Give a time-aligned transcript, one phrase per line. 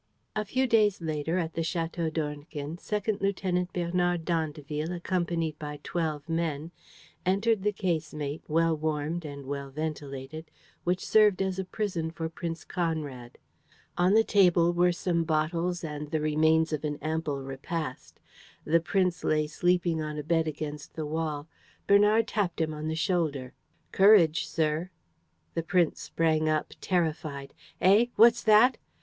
[0.35, 6.27] A few days later, at the Château d'Ornequin, Second Lieutenant Bernard d'Andeville, accompanied by twelve
[6.27, 6.71] men,
[7.23, 10.49] entered the casemate, well warmed and well ventilated,
[10.83, 13.37] which served as a prison for Prince Conrad.
[13.95, 18.19] On the table were some bottles and the remains of an ample repast.
[18.65, 21.47] The prince lay sleeping on a bed against the wall.
[21.85, 23.53] Bernard tapped him on the shoulder:
[23.91, 24.89] "Courage, sir."
[25.53, 28.07] The prisoner sprang up, terrified: "Eh?
[28.15, 28.79] What's that?"